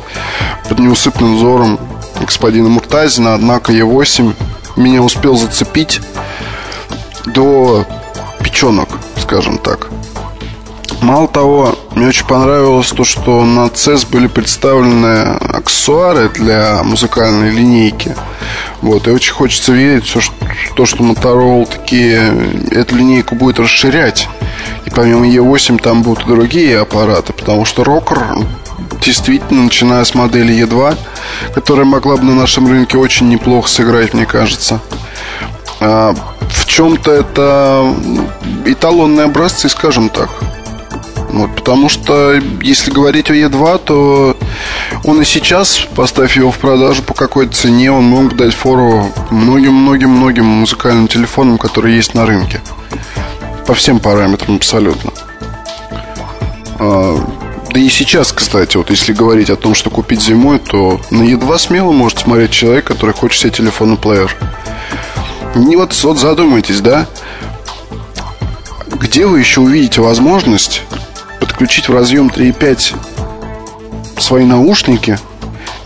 под 0.68 0.78
неусыпным 0.78 1.37
взором 1.37 1.78
господина 2.21 2.68
Муртазина, 2.68 3.35
однако 3.35 3.73
Е8 3.73 4.35
меня 4.76 5.02
успел 5.02 5.37
зацепить 5.37 6.00
до 7.26 7.87
печенок, 8.42 8.88
скажем 9.21 9.59
так. 9.59 9.88
Мало 11.00 11.28
того, 11.28 11.76
мне 11.95 12.09
очень 12.09 12.26
понравилось 12.26 12.88
то, 12.88 13.05
что 13.05 13.45
на 13.45 13.67
CES 13.67 14.09
были 14.11 14.26
представлены 14.26 15.37
аксессуары 15.37 16.28
для 16.28 16.83
музыкальной 16.83 17.50
линейки. 17.50 18.14
Вот, 18.83 19.07
и 19.07 19.11
очень 19.11 19.33
хочется 19.33 19.73
верить, 19.73 20.07
что, 20.07 20.21
то, 20.76 20.87
что 20.87 21.02
Motorola 21.05 21.67
такие 21.67 22.33
эту 22.71 22.97
линейку 22.97 23.35
будет 23.35 23.61
расширять. 23.61 24.28
И 24.87 24.90
помимо 24.90 25.26
E8 25.26 25.81
там 25.81 26.02
будут 26.02 26.25
и 26.25 26.31
другие 26.31 26.81
аппараты, 26.81 27.33
потому 27.33 27.64
что 27.64 27.83
Rocker 27.83 28.47
действительно, 29.00 29.64
начиная 29.64 30.05
с 30.05 30.14
модели 30.14 30.55
E2, 30.64 30.97
которая 31.55 31.87
могла 31.87 32.17
бы 32.17 32.25
на 32.25 32.35
нашем 32.35 32.69
рынке 32.69 32.99
очень 32.99 33.28
неплохо 33.28 33.69
сыграть, 33.69 34.14
мне 34.14 34.26
кажется. 34.26 34.81
А, 35.81 36.14
в 36.50 36.67
чем-то 36.67 37.12
это 37.12 37.95
эталонные 38.67 39.26
образцы, 39.26 39.69
скажем 39.69 40.09
так. 40.09 40.31
Вот, 41.31 41.55
потому 41.55 41.89
что, 41.89 42.41
если 42.63 42.91
говорить 42.91 43.31
о 43.31 43.35
Е2, 43.35 43.81
то 43.85 44.37
он 45.05 45.21
и 45.21 45.25
сейчас, 45.25 45.87
поставив 45.95 46.37
его 46.37 46.51
в 46.51 46.59
продажу 46.59 47.03
по 47.03 47.15
какой-то 47.15 47.55
цене, 47.55 47.93
он 47.93 48.05
мог 48.05 48.35
дать 48.35 48.55
фору 48.55 49.13
многим-многим-многим 49.31 50.45
музыкальным 50.45 51.07
телефонам, 51.07 51.59
которые 51.59 51.97
есть 51.97 52.15
на 52.15 52.25
рынке. 52.25 52.63
По 53.67 53.75
всем 53.75 54.01
параметрам 54.01 54.57
абсолютно. 54.57 55.13
А, 56.79 57.19
да 57.71 57.81
и 57.81 57.89
сейчас, 57.91 58.33
кстати, 58.33 58.79
вот 58.79 58.89
если 58.89 59.13
говорить 59.13 59.51
о 59.51 59.57
том, 59.57 59.75
что 59.75 59.91
купить 59.91 60.23
зимой, 60.23 60.59
то 60.59 61.01
на 61.11 61.23
Е2 61.23 61.59
смело 61.59 61.93
может 61.93 62.21
смотреть 62.21 62.51
человек, 62.51 62.87
который 62.87 63.15
хочет 63.15 63.41
себе 63.41 63.51
телефонный 63.51 63.99
плеер. 63.99 64.35
Не 65.55 65.77
вот, 65.77 65.95
вот 66.03 66.19
задумайтесь, 66.19 66.81
да? 66.81 67.07
Где 68.87 69.27
вы 69.27 69.41
еще 69.41 69.61
увидите 69.61 70.01
возможность 70.01 70.83
подключить 71.40 71.88
в 71.88 71.95
разъем 71.95 72.28
3.5 72.28 72.97
свои 74.21 74.45
наушники 74.45 75.18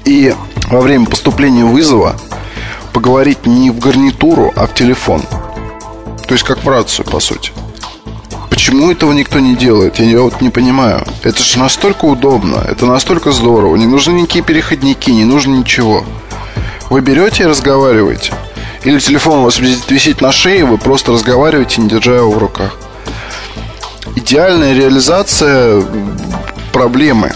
и 0.04 0.34
во 0.70 0.80
время 0.80 1.06
поступления 1.06 1.64
вызова 1.64 2.16
поговорить 2.92 3.46
не 3.46 3.70
в 3.70 3.78
гарнитуру, 3.78 4.52
а 4.56 4.66
в 4.66 4.74
телефон. 4.74 5.22
То 6.26 6.34
есть 6.34 6.44
как 6.44 6.62
в 6.64 6.68
рацию, 6.68 7.06
по 7.06 7.20
сути. 7.20 7.52
Почему 8.50 8.90
этого 8.90 9.12
никто 9.12 9.40
не 9.40 9.56
делает? 9.56 9.98
Я 9.98 10.20
вот 10.20 10.40
не 10.40 10.50
понимаю. 10.50 11.04
Это 11.22 11.42
же 11.42 11.58
настолько 11.58 12.04
удобно, 12.04 12.56
это 12.68 12.86
настолько 12.86 13.32
здорово. 13.32 13.76
Не 13.76 13.86
нужны 13.86 14.12
никакие 14.12 14.44
переходники, 14.44 15.10
не 15.10 15.24
нужно 15.24 15.56
ничего. 15.56 16.04
Вы 16.90 17.00
берете 17.00 17.44
и 17.44 17.46
разговариваете. 17.46 18.34
Или 18.84 18.98
телефон 18.98 19.38
у 19.38 19.44
вас 19.44 19.58
висит 19.58 20.20
на 20.20 20.32
шее, 20.32 20.64
вы 20.64 20.76
просто 20.76 21.12
разговариваете, 21.12 21.80
не 21.80 21.88
держа 21.88 22.16
его 22.16 22.30
в 22.30 22.38
руках 22.38 22.76
идеальная 24.16 24.74
реализация 24.74 25.82
проблемы. 26.72 27.32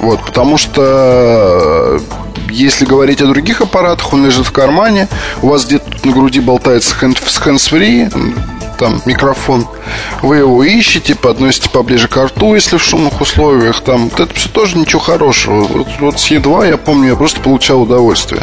Вот, 0.00 0.20
потому 0.24 0.58
что 0.58 2.00
если 2.50 2.84
говорить 2.84 3.20
о 3.22 3.26
других 3.26 3.60
аппаратах, 3.60 4.12
он 4.12 4.24
лежит 4.24 4.46
в 4.46 4.52
кармане, 4.52 5.08
у 5.42 5.48
вас 5.48 5.64
где-то 5.64 6.06
на 6.06 6.12
груди 6.12 6.40
болтается 6.40 6.94
hands-free, 7.00 8.12
там 8.78 9.00
микрофон, 9.04 9.68
вы 10.22 10.38
его 10.38 10.64
ищете, 10.64 11.14
подносите 11.14 11.70
поближе 11.70 12.08
к 12.08 12.16
рту, 12.16 12.54
если 12.54 12.78
в 12.78 12.82
шумных 12.82 13.20
условиях, 13.20 13.80
там, 13.82 14.08
вот 14.08 14.20
это 14.20 14.34
все 14.34 14.48
тоже 14.48 14.76
ничего 14.76 15.00
хорошего. 15.00 15.62
Вот, 15.62 15.88
вот 16.00 16.20
с 16.20 16.30
E2 16.30 16.68
я 16.68 16.76
помню, 16.76 17.10
я 17.10 17.16
просто 17.16 17.40
получал 17.40 17.82
удовольствие. 17.82 18.42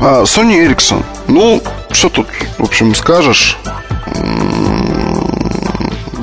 А, 0.00 0.24
Sony 0.24 0.66
Ericsson. 0.66 1.02
Ну, 1.28 1.62
что 1.90 2.10
тут, 2.10 2.26
в 2.58 2.62
общем, 2.62 2.94
скажешь? 2.94 3.58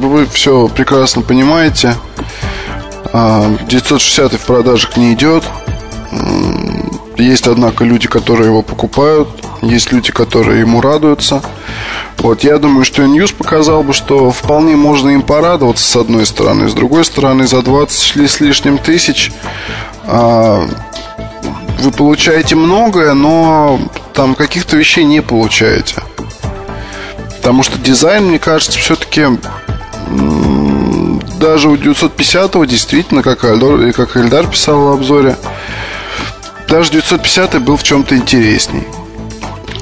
Вы 0.08 0.26
все 0.26 0.68
прекрасно 0.68 1.22
понимаете. 1.22 1.96
960 3.14 4.34
в 4.34 4.46
продажах 4.46 4.98
не 4.98 5.14
идет. 5.14 5.44
Есть, 7.18 7.48
однако, 7.48 7.84
люди, 7.84 8.08
которые 8.08 8.48
его 8.48 8.62
покупают. 8.62 9.30
Есть 9.62 9.92
люди, 9.92 10.12
которые 10.12 10.62
ему 10.62 10.82
радуются. 10.82 11.42
Вот, 12.18 12.44
я 12.44 12.58
думаю, 12.58 12.86
что 12.86 13.04
News 13.04 13.34
показал 13.36 13.84
бы, 13.84 13.94
что 13.94 14.32
вполне 14.32 14.76
можно 14.76 15.10
им 15.12 15.22
порадоваться 15.22 15.86
с 15.86 15.96
одной 15.96 16.26
стороны. 16.26 16.70
С 16.70 16.74
другой 16.74 17.06
стороны, 17.06 17.48
за 17.48 17.62
20 17.62 18.30
с 18.30 18.40
лишним 18.40 18.78
тысяч 18.78 19.32
а, 20.06 20.68
вы 21.80 21.92
получаете 21.92 22.56
многое, 22.56 23.14
но 23.14 23.80
там 24.14 24.36
каких-то 24.36 24.78
вещей 24.78 25.04
не 25.04 25.22
получаете. 25.22 25.96
Потому 27.38 27.64
что 27.64 27.78
дизайн, 27.78 28.26
мне 28.26 28.40
кажется, 28.40 28.80
все-таки 28.80 29.28
даже 31.40 31.70
у 31.70 31.78
950 31.78 32.68
действительно, 32.68 33.22
как 33.22 33.44
Эльдар, 33.44 33.92
как 33.94 34.16
Эльдар 34.18 34.48
писал 34.48 34.86
в 34.86 34.92
обзоре, 34.94 35.36
даже 36.70 36.92
950 36.92 37.62
был 37.62 37.78
в 37.78 37.84
чем-то 37.84 38.16
интересней. 38.16 38.88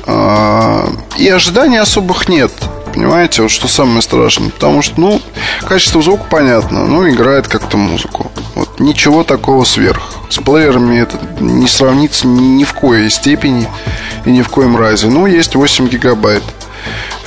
А, 0.08 0.90
и 1.18 1.30
ожиданий 1.30 1.78
особых 1.78 2.28
нет. 2.28 2.52
Понимаете, 2.94 3.44
вот 3.44 3.52
что 3.52 3.68
самое 3.68 4.02
страшное. 4.02 4.50
Потому 4.50 4.82
что, 4.82 5.00
ну, 5.00 5.22
качество 5.68 6.02
звука 6.02 6.26
понятно. 6.30 6.86
Ну, 6.86 7.08
играет 7.10 7.48
как-то 7.48 7.78
музыку. 7.78 8.32
Вот 8.56 8.80
ничего 8.80 9.24
такого 9.24 9.64
сверх. 9.64 10.02
С 10.30 10.38
плеерами 10.38 11.00
это 11.00 11.18
не 11.40 11.68
сравнится 11.68 12.28
ни 12.28 12.64
в 12.64 12.74
коей 12.74 13.10
степени 13.10 13.68
и 14.26 14.32
ни 14.32 14.42
в 14.42 14.50
коем 14.50 14.76
разе. 14.76 15.08
Ну, 15.08 15.26
есть 15.26 15.56
8 15.56 15.88
гигабайт. 15.88 16.44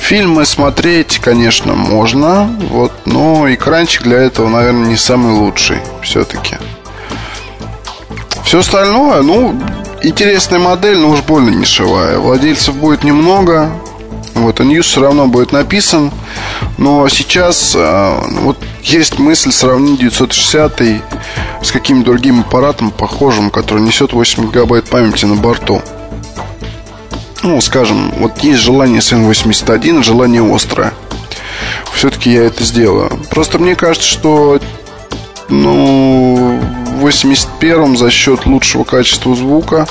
Фильмы 0.05 0.45
смотреть, 0.45 1.17
конечно, 1.17 1.73
можно, 1.73 2.47
вот, 2.69 2.91
но 3.05 3.51
экранчик 3.51 4.03
для 4.03 4.17
этого, 4.17 4.47
наверное, 4.49 4.89
не 4.89 4.97
самый 4.97 5.33
лучший 5.33 5.79
все-таки. 6.03 6.57
Все 8.43 8.59
остальное, 8.59 9.23
ну, 9.23 9.59
интересная 10.03 10.59
модель, 10.59 10.99
но 10.99 11.09
уж 11.09 11.23
больно 11.23 11.49
нишевая. 11.49 12.19
Владельцев 12.19 12.75
будет 12.75 13.03
немного, 13.03 13.71
вот, 14.35 14.59
а 14.59 14.63
News 14.63 14.83
все 14.83 15.01
равно 15.01 15.25
будет 15.25 15.51
написан. 15.51 16.11
Но 16.77 17.09
сейчас 17.09 17.73
э, 17.75 18.21
вот 18.41 18.59
есть 18.83 19.17
мысль 19.17 19.51
сравнить 19.51 20.01
960 20.01 20.81
с 21.63 21.71
каким-то 21.71 22.11
другим 22.11 22.41
аппаратом 22.41 22.91
похожим, 22.91 23.49
который 23.49 23.81
несет 23.81 24.13
8 24.13 24.51
гигабайт 24.51 24.85
памяти 24.87 25.25
на 25.25 25.33
борту 25.33 25.81
ну, 27.45 27.61
скажем, 27.61 28.11
вот 28.17 28.39
есть 28.39 28.59
желание 28.59 29.01
с 29.01 29.13
N81, 29.13 30.03
желание 30.03 30.43
острое. 30.43 30.93
Все-таки 31.93 32.31
я 32.31 32.43
это 32.43 32.63
сделаю. 32.63 33.19
Просто 33.29 33.59
мне 33.59 33.75
кажется, 33.75 34.07
что 34.07 34.59
ну, 35.47 36.59
в 36.99 37.05
81-м 37.05 37.97
за 37.97 38.09
счет 38.09 38.45
лучшего 38.45 38.83
качества 38.83 39.35
звука, 39.35 39.87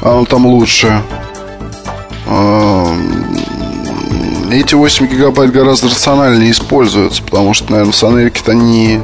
а 0.00 0.14
он 0.14 0.24
там 0.26 0.46
лучше, 0.46 1.02
а, 2.26 2.96
эти 4.52 4.74
8 4.74 5.06
гигабайт 5.06 5.50
гораздо 5.50 5.88
рациональнее 5.88 6.52
используются, 6.52 7.22
потому 7.22 7.54
что, 7.54 7.72
наверное, 7.72 7.92
сонерики-то 7.92 8.52
они... 8.52 9.00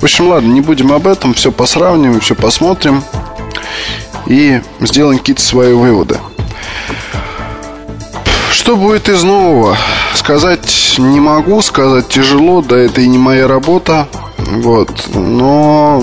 В 0.00 0.04
общем, 0.04 0.28
ладно, 0.28 0.52
не 0.52 0.60
будем 0.60 0.92
об 0.92 1.06
этом, 1.06 1.34
все 1.34 1.52
посравним, 1.52 2.18
все 2.20 2.34
посмотрим 2.34 3.04
и 4.26 4.60
сделаем 4.80 5.18
какие-то 5.18 5.42
свои 5.42 5.72
выводы. 5.72 6.18
Что 8.52 8.76
будет 8.76 9.08
из 9.08 9.22
нового? 9.24 9.78
Сказать 10.14 10.96
не 10.98 11.20
могу, 11.20 11.62
сказать 11.62 12.08
тяжело, 12.08 12.60
да 12.60 12.78
это 12.78 13.00
и 13.00 13.08
не 13.08 13.16
моя 13.16 13.48
работа. 13.48 14.06
Вот. 14.36 14.90
Но, 15.14 16.02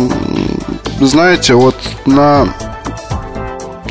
знаете, 1.00 1.54
вот 1.54 1.76
на... 2.06 2.50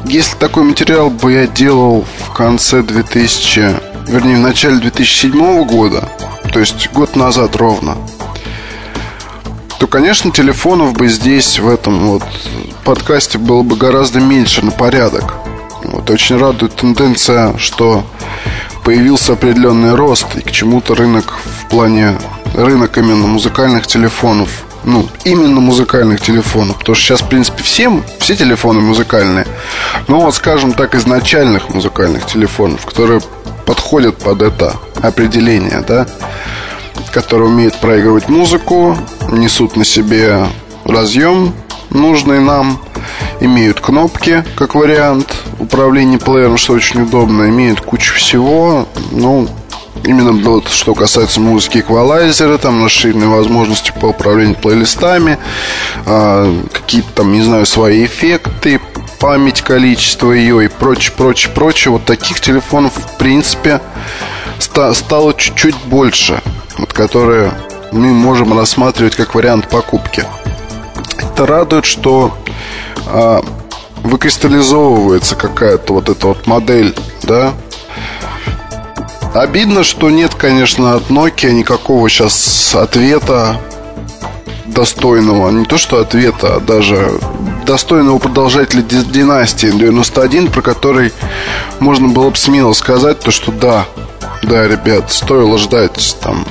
Если 0.04 0.36
такой 0.36 0.64
материал 0.64 1.08
бы 1.08 1.32
я 1.32 1.46
делал 1.46 2.04
в 2.26 2.32
конце 2.34 2.82
2000... 2.82 3.76
Вернее, 4.08 4.36
в 4.36 4.40
начале 4.40 4.78
2007 4.78 5.64
года, 5.64 6.08
то 6.52 6.58
есть 6.60 6.90
год 6.92 7.14
назад 7.14 7.56
ровно, 7.56 7.96
то, 9.78 9.86
конечно, 9.86 10.32
телефонов 10.32 10.94
бы 10.94 11.08
здесь, 11.08 11.58
в 11.58 11.68
этом 11.68 12.08
вот 12.08 12.22
подкасте 12.84 13.38
было 13.38 13.62
бы 13.62 13.76
гораздо 13.76 14.20
меньше 14.20 14.64
на 14.64 14.72
порядок. 14.72 15.34
Вот 15.84 16.08
очень 16.10 16.38
радует 16.38 16.74
тенденция, 16.74 17.56
что 17.58 18.04
появился 18.88 19.34
определенный 19.34 19.94
рост 19.94 20.34
и 20.34 20.40
к 20.40 20.50
чему-то 20.50 20.94
рынок 20.94 21.34
в 21.44 21.68
плане 21.68 22.16
рынок 22.54 22.96
именно 22.96 23.26
музыкальных 23.26 23.86
телефонов 23.86 24.64
ну, 24.84 25.06
именно 25.24 25.60
музыкальных 25.60 26.22
телефонов. 26.22 26.78
Потому 26.78 26.94
что 26.96 27.04
сейчас, 27.04 27.20
в 27.20 27.28
принципе, 27.28 27.62
всем, 27.62 28.02
все 28.18 28.34
телефоны 28.34 28.80
музыкальные. 28.80 29.46
Но 30.06 30.22
вот, 30.22 30.34
скажем 30.34 30.72
так, 30.72 30.94
изначальных 30.94 31.68
музыкальных 31.68 32.24
телефонов, 32.24 32.86
которые 32.86 33.20
подходят 33.66 34.16
под 34.16 34.40
это 34.40 34.76
определение, 35.02 35.84
да, 35.86 36.06
которые 37.12 37.50
умеют 37.50 37.78
проигрывать 37.82 38.30
музыку, 38.30 38.96
несут 39.28 39.76
на 39.76 39.84
себе 39.84 40.46
разъем 40.86 41.52
нужный 41.90 42.40
нам, 42.40 42.80
имеют 43.40 43.80
кнопки, 43.80 44.44
как 44.56 44.74
вариант 44.74 45.34
управления 45.58 46.18
плеером, 46.18 46.56
что 46.56 46.74
очень 46.74 47.02
удобно, 47.02 47.48
имеют 47.48 47.80
кучу 47.80 48.14
всего, 48.14 48.88
ну, 49.12 49.48
Именно 50.04 50.32
вот, 50.32 50.68
что 50.68 50.94
касается 50.94 51.40
музыки 51.40 51.78
эквалайзера, 51.78 52.56
там 52.58 52.84
расширенные 52.84 53.28
возможности 53.28 53.92
по 54.00 54.06
управлению 54.06 54.54
плейлистами, 54.54 55.38
э, 56.06 56.62
какие-то 56.72 57.08
там, 57.14 57.32
не 57.32 57.42
знаю, 57.42 57.66
свои 57.66 58.06
эффекты, 58.06 58.80
память, 59.18 59.62
количество 59.62 60.32
ее 60.32 60.64
и 60.64 60.68
прочее, 60.68 61.12
прочее, 61.16 61.52
прочее. 61.52 61.92
Вот 61.92 62.04
таких 62.04 62.40
телефонов, 62.40 62.92
в 62.94 63.18
принципе, 63.18 63.80
ста- 64.58 64.94
стало 64.94 65.34
чуть-чуть 65.34 65.76
больше, 65.86 66.40
вот, 66.78 66.92
которые 66.92 67.52
мы 67.92 68.08
можем 68.08 68.56
рассматривать 68.56 69.16
как 69.16 69.34
вариант 69.34 69.68
покупки. 69.68 70.24
Это 71.18 71.46
радует, 71.46 71.84
что 71.84 72.36
а, 73.06 73.42
выкристаллизовывается 74.02 75.36
какая-то 75.36 75.94
вот 75.94 76.08
эта 76.08 76.28
вот 76.28 76.46
модель, 76.46 76.94
да. 77.22 77.54
Обидно, 79.34 79.84
что 79.84 80.10
нет, 80.10 80.34
конечно, 80.34 80.94
от 80.94 81.10
Nokia 81.10 81.52
никакого 81.52 82.08
сейчас 82.08 82.74
ответа 82.74 83.60
достойного, 84.66 85.50
не 85.50 85.64
то 85.64 85.78
что 85.78 86.00
ответа, 86.00 86.56
а 86.56 86.60
даже 86.60 87.20
достойного 87.66 88.18
продолжателя 88.18 88.82
династии 88.82 89.68
91, 89.68 90.50
про 90.50 90.62
который 90.62 91.12
можно 91.80 92.08
было 92.08 92.30
бы 92.30 92.36
смело 92.36 92.72
сказать 92.72 93.20
то, 93.20 93.30
что 93.30 93.52
да, 93.52 93.86
да, 94.42 94.66
ребят, 94.66 95.10
стоило 95.12 95.58
ждать 95.58 96.16
там 96.22 96.46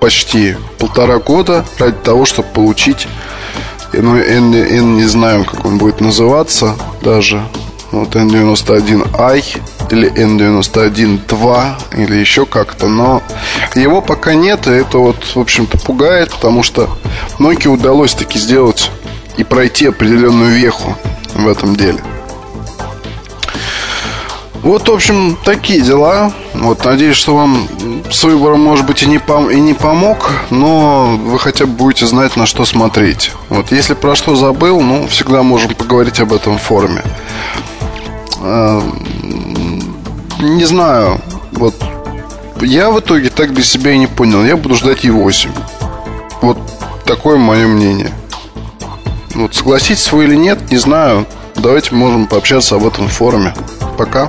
почти 0.00 0.56
полтора 0.78 1.18
года 1.18 1.64
ради 1.78 1.96
того, 2.02 2.24
чтобы 2.24 2.48
получить 2.48 3.06
ну, 3.92 4.16
N, 4.16 4.54
N 4.54 4.96
не 4.96 5.04
знаем, 5.04 5.44
как 5.44 5.64
он 5.64 5.78
будет 5.78 6.00
называться 6.00 6.76
даже. 7.02 7.42
Вот 7.92 8.16
N91i 8.16 9.44
или 9.90 10.12
N91-2 10.12 11.74
или 11.96 12.16
еще 12.16 12.44
как-то, 12.44 12.88
но 12.88 13.22
его 13.74 14.02
пока 14.02 14.34
нет, 14.34 14.66
и 14.66 14.70
это 14.70 14.98
вот, 14.98 15.16
в 15.34 15.38
общем-то, 15.38 15.78
пугает, 15.78 16.30
потому 16.32 16.62
что 16.62 16.88
Nokia 17.38 17.68
удалось 17.68 18.14
таки 18.14 18.38
сделать 18.38 18.90
и 19.36 19.44
пройти 19.44 19.86
определенную 19.86 20.52
веху 20.52 20.96
в 21.34 21.46
этом 21.46 21.76
деле. 21.76 22.00
Вот, 24.62 24.88
в 24.88 24.92
общем, 24.92 25.36
такие 25.44 25.80
дела. 25.80 26.32
Вот, 26.54 26.84
надеюсь, 26.84 27.16
что 27.16 27.36
вам 27.36 27.68
с 28.10 28.24
выбором, 28.24 28.60
может 28.60 28.86
быть, 28.86 29.02
и 29.02 29.06
не, 29.06 29.18
пом- 29.18 29.52
и 29.52 29.60
не 29.60 29.74
помог, 29.74 30.32
но 30.50 31.16
вы 31.16 31.38
хотя 31.38 31.66
бы 31.66 31.72
будете 31.72 32.06
знать, 32.06 32.36
на 32.36 32.46
что 32.46 32.64
смотреть. 32.64 33.30
Вот, 33.48 33.70
если 33.70 33.94
про 33.94 34.16
что 34.16 34.34
забыл, 34.34 34.80
ну, 34.80 35.06
всегда 35.06 35.42
можем 35.42 35.74
поговорить 35.74 36.20
об 36.20 36.32
этом 36.32 36.58
в 36.58 36.62
форуме. 36.62 37.02
Э, 38.40 38.80
не 40.40 40.64
знаю, 40.64 41.20
вот, 41.52 41.74
я 42.60 42.90
в 42.90 42.98
итоге 43.00 43.30
так 43.30 43.52
для 43.52 43.64
себя 43.64 43.92
и 43.92 43.98
не 43.98 44.06
понял. 44.06 44.44
Я 44.44 44.56
буду 44.56 44.74
ждать 44.74 45.04
E8. 45.04 45.50
Вот 46.42 46.58
такое 47.04 47.36
мое 47.36 47.66
мнение. 47.66 48.12
Вот 49.34 49.54
согласитесь 49.54 50.10
вы 50.12 50.24
или 50.24 50.34
нет, 50.34 50.70
не 50.70 50.78
знаю. 50.78 51.26
Давайте 51.54 51.94
можем 51.94 52.26
пообщаться 52.26 52.76
об 52.76 52.86
этом 52.86 53.08
в 53.08 53.12
форуме. 53.12 53.54
Пока. 53.96 54.28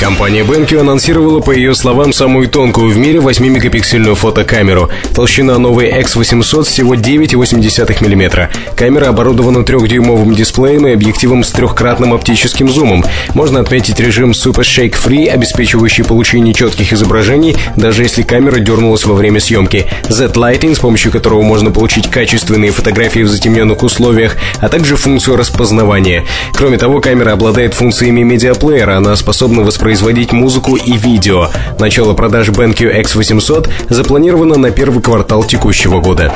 Компания 0.00 0.42
BenQ 0.44 0.78
анонсировала, 0.78 1.40
по 1.40 1.50
ее 1.50 1.74
словам, 1.74 2.12
самую 2.12 2.48
тонкую 2.48 2.88
в 2.90 2.96
мире 2.96 3.18
8-мегапиксельную 3.18 4.14
фотокамеру. 4.14 4.90
Толщина 5.12 5.58
новой 5.58 5.90
X800 5.90 6.62
всего 6.62 6.94
9,8 6.94 8.06
мм. 8.06 8.48
Камера 8.76 9.08
оборудована 9.08 9.64
трехдюймовым 9.64 10.36
дисплеем 10.36 10.86
и 10.86 10.92
объективом 10.92 11.42
с 11.42 11.50
трехкратным 11.50 12.12
оптическим 12.12 12.68
зумом. 12.68 13.04
Можно 13.34 13.58
отметить 13.58 13.98
режим 13.98 14.30
Super 14.30 14.62
Shake 14.62 14.94
Free, 14.94 15.26
обеспечивающий 15.26 16.04
получение 16.04 16.54
четких 16.54 16.92
изображений, 16.92 17.56
даже 17.74 18.04
если 18.04 18.22
камера 18.22 18.60
дернулась 18.60 19.04
во 19.04 19.14
время 19.14 19.40
съемки. 19.40 19.86
Z-Lighting, 20.08 20.76
с 20.76 20.78
помощью 20.78 21.10
которого 21.10 21.42
можно 21.42 21.72
получить 21.72 22.08
качественные 22.08 22.70
фотографии 22.70 23.20
в 23.24 23.28
затемненных 23.28 23.82
условиях, 23.82 24.36
а 24.60 24.68
также 24.68 24.94
функцию 24.94 25.36
распознавания. 25.36 26.24
Кроме 26.54 26.78
того, 26.78 27.00
камера 27.00 27.32
обладает 27.32 27.74
функциями 27.74 28.22
медиаплеера. 28.22 28.96
Она 28.96 29.16
способна 29.16 29.62
воспроизводить 29.62 29.87
музыку 30.32 30.76
и 30.76 30.96
видео. 30.96 31.48
Начало 31.78 32.14
продаж 32.14 32.48
BenQ 32.48 33.02
X800 33.02 33.68
запланировано 33.88 34.56
на 34.56 34.70
первый 34.70 35.02
квартал 35.02 35.44
текущего 35.44 36.00
года. 36.00 36.32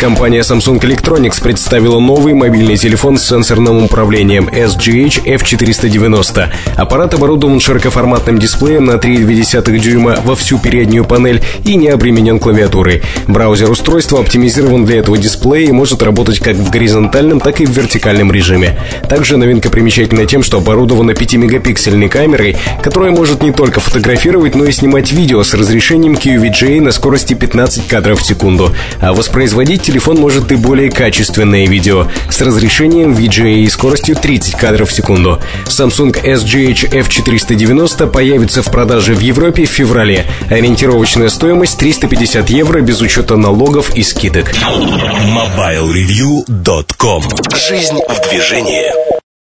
Компания 0.00 0.40
Samsung 0.40 0.80
Electronics 0.80 1.42
представила 1.42 2.00
новый 2.00 2.34
мобильный 2.34 2.76
телефон 2.76 3.18
с 3.18 3.26
сенсорным 3.26 3.84
управлением 3.84 4.48
SGH 4.48 5.24
F490. 5.24 6.48
Аппарат 6.76 7.14
оборудован 7.14 7.60
широкоформатным 7.60 8.38
дисплеем 8.38 8.86
на 8.86 8.92
3,2 8.92 9.78
дюйма 9.78 10.16
во 10.24 10.34
всю 10.34 10.58
переднюю 10.58 11.04
панель 11.04 11.42
и 11.64 11.76
не 11.76 11.88
обременен 11.88 12.38
клавиатурой. 12.38 13.02
Браузер 13.26 13.70
устройства 13.70 14.20
оптимизирован 14.20 14.84
для 14.84 14.98
этого 15.00 15.18
дисплея 15.18 15.68
и 15.68 15.72
может 15.72 16.02
работать 16.02 16.38
как 16.38 16.56
в 16.56 16.70
горизонтальном, 16.70 17.40
так 17.40 17.60
и 17.60 17.66
в 17.66 17.70
вертикальном 17.70 18.32
режиме. 18.32 18.78
Также 19.08 19.36
новинка 19.36 19.70
примечательна 19.70 20.26
тем, 20.26 20.42
что 20.42 20.58
оборудована 20.58 21.12
5-мегапиксельной 21.12 22.08
камерой, 22.08 22.56
которая 22.90 23.12
может 23.12 23.44
не 23.44 23.52
только 23.52 23.78
фотографировать, 23.78 24.56
но 24.56 24.64
и 24.64 24.72
снимать 24.72 25.12
видео 25.12 25.44
с 25.44 25.54
разрешением 25.54 26.14
QVGA 26.14 26.80
на 26.80 26.90
скорости 26.90 27.34
15 27.34 27.86
кадров 27.86 28.20
в 28.20 28.24
секунду. 28.24 28.74
А 29.00 29.12
воспроизводить 29.12 29.82
телефон 29.82 30.16
может 30.16 30.50
и 30.50 30.56
более 30.56 30.90
качественное 30.90 31.68
видео 31.68 32.08
с 32.28 32.40
разрешением 32.40 33.12
VGA 33.12 33.60
и 33.60 33.68
скоростью 33.68 34.16
30 34.16 34.56
кадров 34.56 34.90
в 34.90 34.92
секунду. 34.92 35.38
Samsung 35.66 36.20
SGH 36.20 36.90
F490 36.90 38.08
появится 38.08 38.64
в 38.64 38.72
продаже 38.72 39.14
в 39.14 39.20
Европе 39.20 39.66
в 39.66 39.70
феврале. 39.70 40.26
Ориентировочная 40.50 41.28
стоимость 41.28 41.78
350 41.78 42.50
евро 42.50 42.80
без 42.80 43.00
учета 43.00 43.36
налогов 43.36 43.94
и 43.94 44.02
скидок. 44.02 44.50
MobileReview.com 44.50 47.22
Жизнь 47.54 48.00
в 48.08 48.28
движении 48.28 49.19